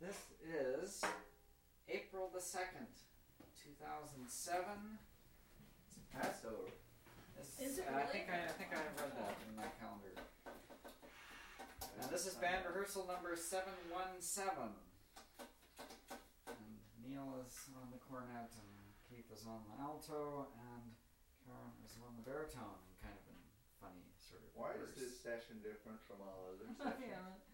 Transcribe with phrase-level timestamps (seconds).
[0.00, 1.04] This is
[1.84, 2.88] April the second,
[3.52, 4.96] two thousand seven.
[5.84, 6.72] It's Passover.
[7.36, 10.16] This, Is it uh, I think I, I think I read that in my calendar.
[12.00, 14.72] And this is banned rehearsal number seven one seven.
[16.48, 16.64] And
[17.04, 18.72] Neal is on the cornet, and
[19.04, 20.96] Keith is on the alto, and
[21.44, 23.38] Karen is on the baritone, and kind of a
[23.84, 24.48] funny sort of.
[24.56, 27.04] Why is this session different from all other sessions?
[27.12, 27.49] yeah.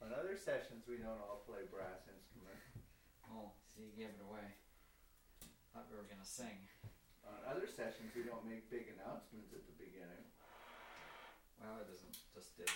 [0.00, 2.64] On other sessions, we don't all play brass instruments.
[3.28, 4.56] Oh, see, you gave it away.
[5.72, 6.66] Thought we were gonna sing.
[7.28, 10.24] On other sessions, we don't make big announcements at the beginning.
[11.60, 12.70] Well, it doesn't Just did.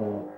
[0.00, 0.37] Mm-hmm.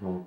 [0.00, 0.26] 嗯。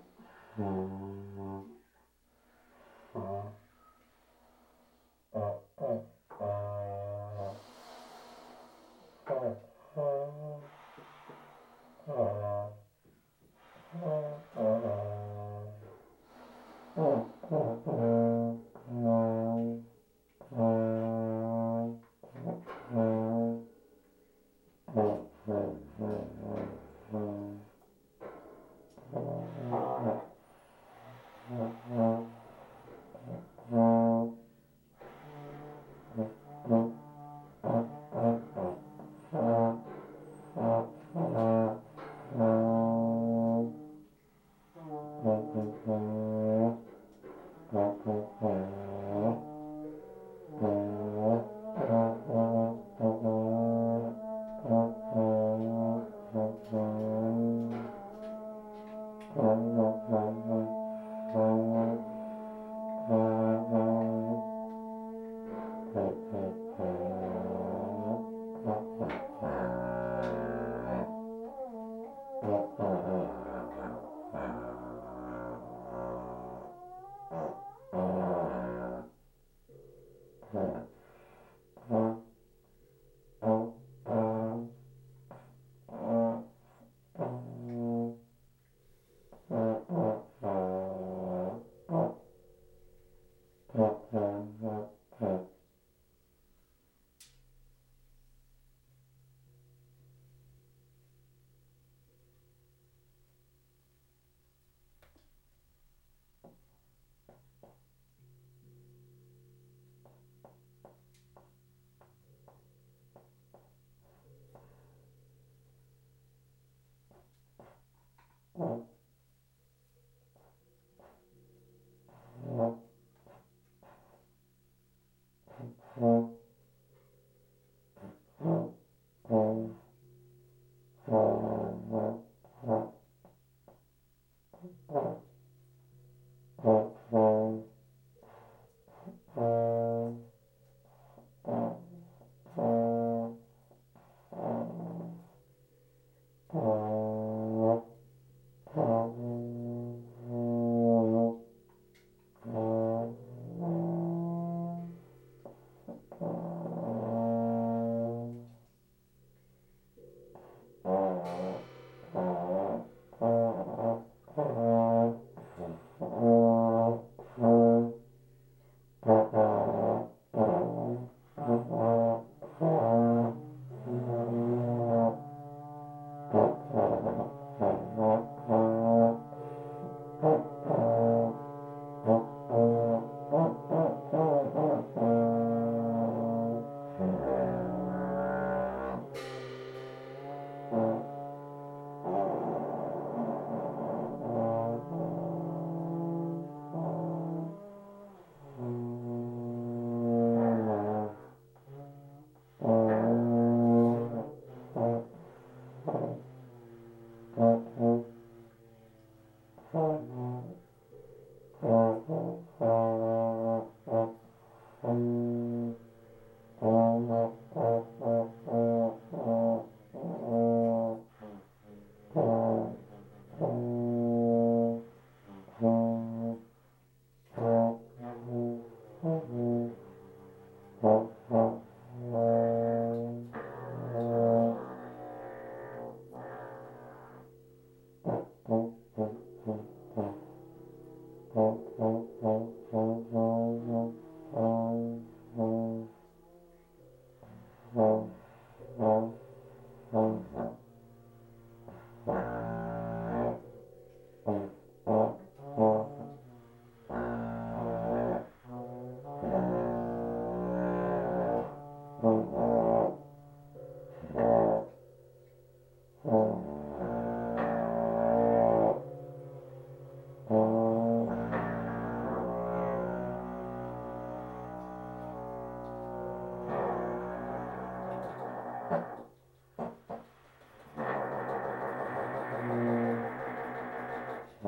[118.60, 118.89] Oh.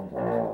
[0.10, 0.50] Oh.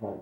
[0.00, 0.18] 어.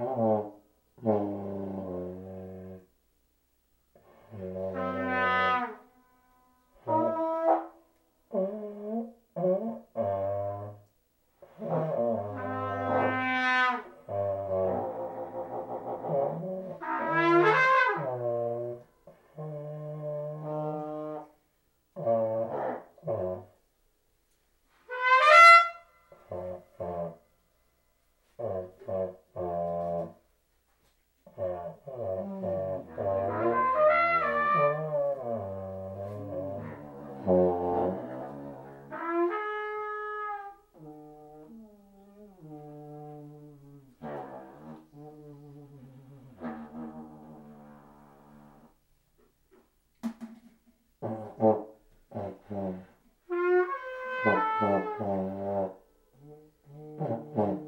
[0.00, 0.27] Oh.
[57.36, 57.67] Mm-hmm.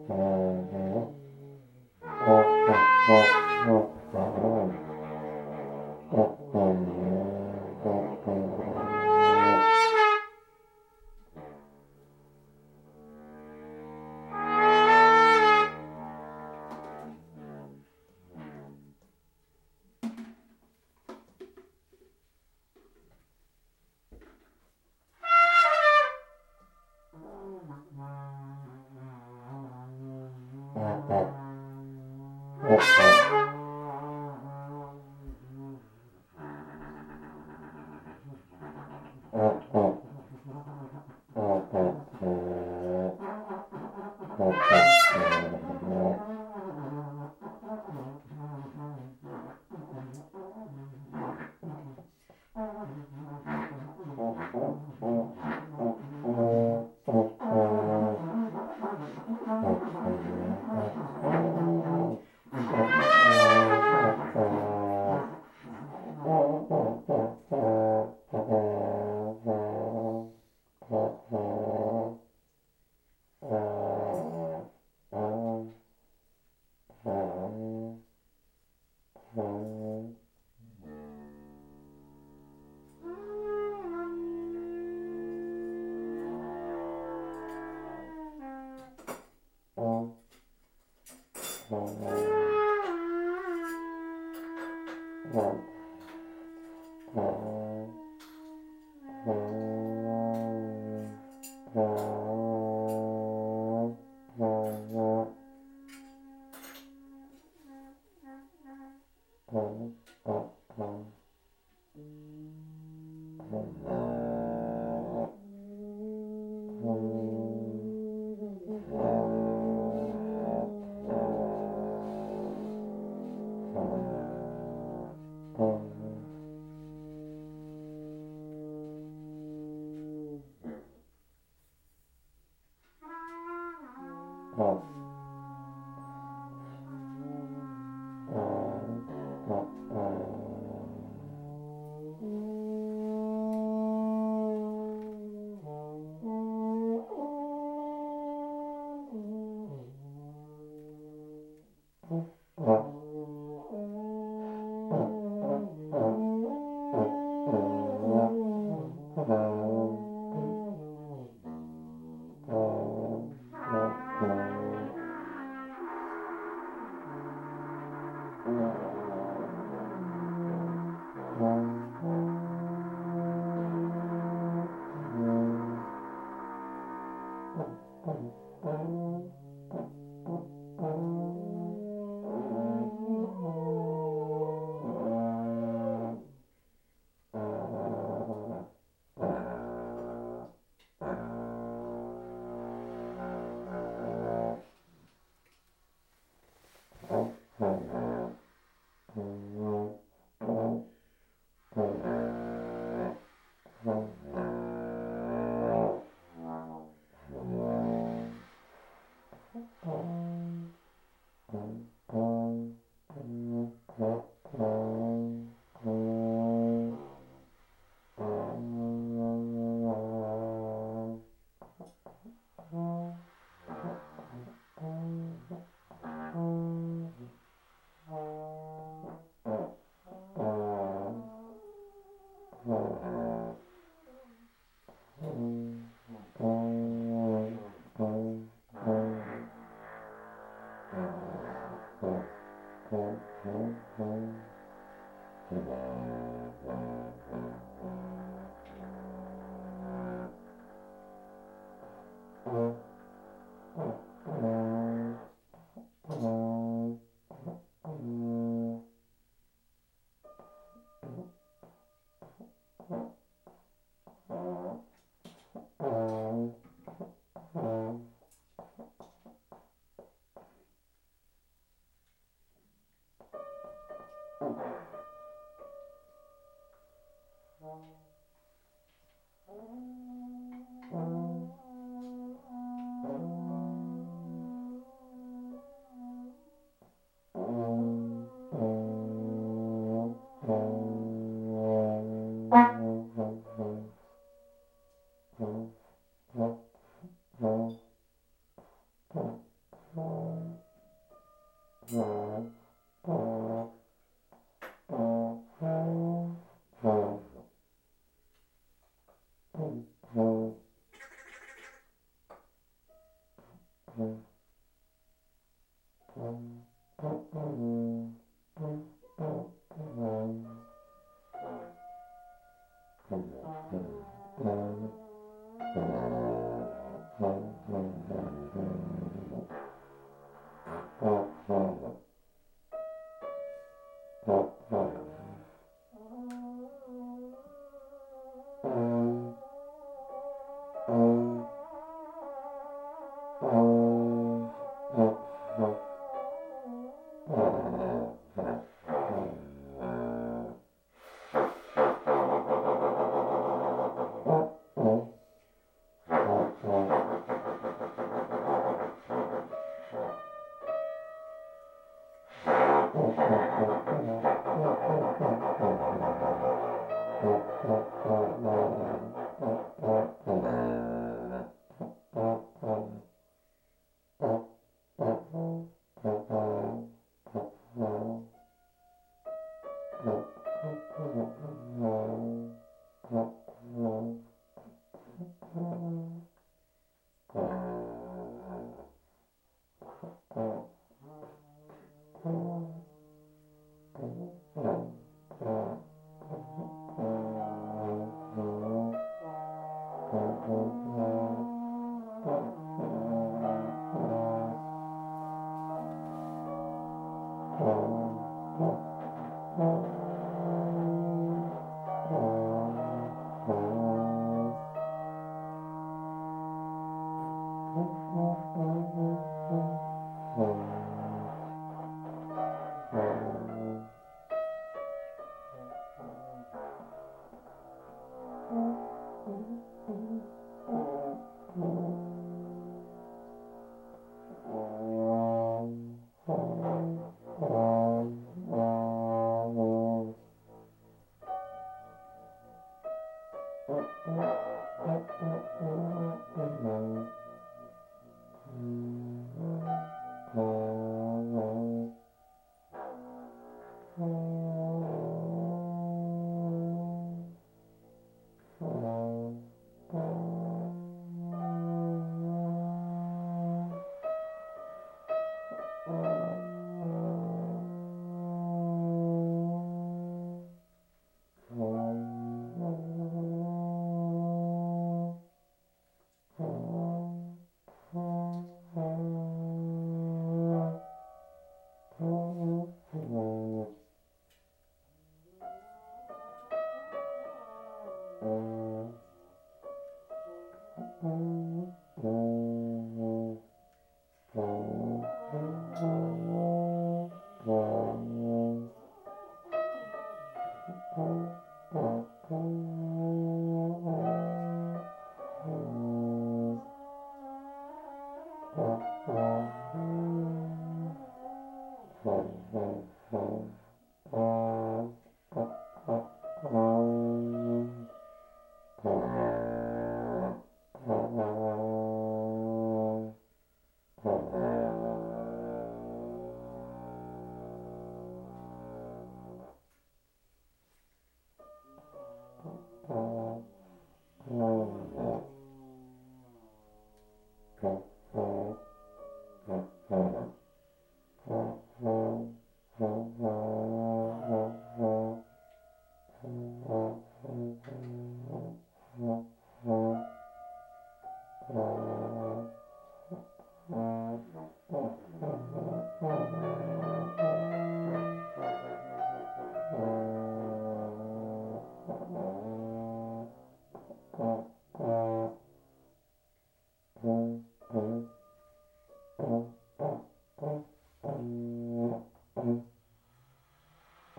[232.90, 233.29] Uh-huh.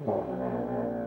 [0.07, 1.00] Oh.